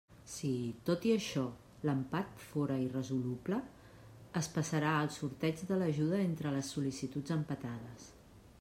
Si, 0.35 0.51
tot 0.85 1.03
i 1.09 1.11
això, 1.15 1.43
l'empat 1.89 2.41
fóra 2.53 2.77
irresoluble, 2.85 3.59
es 4.41 4.49
passarà 4.57 4.97
al 5.03 5.13
sorteig 5.19 5.63
de 5.73 5.81
l'ajuda 5.83 6.23
entre 6.29 6.55
les 6.57 6.73
sol·licituds 6.77 7.37
empatades. 7.41 8.13